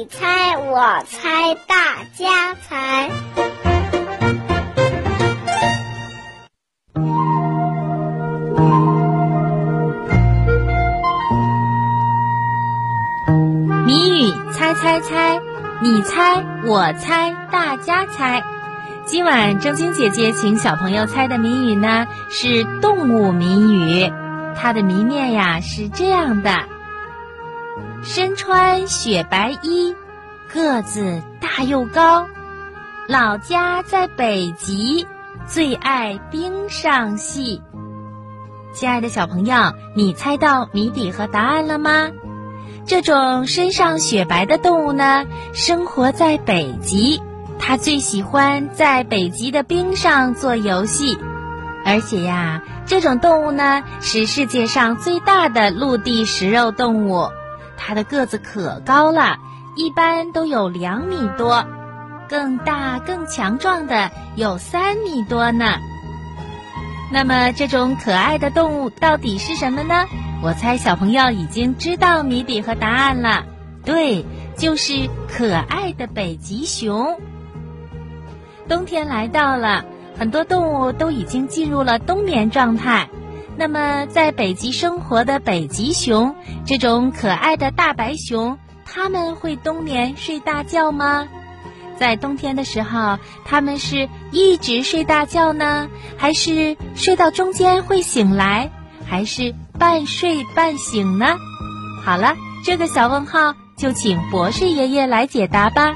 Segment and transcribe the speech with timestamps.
[0.00, 1.76] 你猜我猜大
[2.16, 3.10] 家猜。
[13.84, 15.38] 谜语猜猜猜，
[15.82, 18.42] 你猜我猜大家猜。
[19.04, 24.10] 今晚正晶姐姐请小朋友猜的谜语呢是动物谜语，
[24.56, 26.50] 它的谜面呀是这样的：
[28.02, 29.94] 身穿雪白衣，
[30.50, 32.26] 个子大又高，
[33.06, 35.06] 老家在北极，
[35.46, 37.60] 最爱冰上戏。
[38.72, 42.08] 亲爱的小朋友，你猜到谜底和答案了吗？
[42.86, 47.20] 这种身上雪白的动物呢，生活在北极。
[47.58, 51.18] 它最喜欢在北极的冰上做游戏，
[51.84, 57.28] 而且呀，这种动物呢是世界上最大的陆地食肉动物。
[57.82, 59.38] 它的个子可高了，
[59.74, 61.64] 一般都有两米多，
[62.28, 65.64] 更大更强壮的有三米多呢。
[67.10, 70.04] 那么，这种可爱的动物到底是什么呢？
[70.42, 73.44] 我猜小朋友已经知道谜底和答案了。
[73.82, 74.24] 对，
[74.56, 77.18] 就是可爱的北极熊。
[78.68, 79.84] 冬天来到了，
[80.18, 83.08] 很多动物都已经进入了冬眠状态。
[83.60, 91.28] 那么，在北极生活的北极熊，这种可爱的大白熊，它们会冬眠睡大觉吗？
[91.98, 98.70] 在冬天的时候，它们是一直睡大觉呢，还是睡到中间会醒来，
[99.06, 101.36] 还是半睡半醒呢？
[102.02, 105.92] 好了，这个小问号就请博士爷爷来解答吧。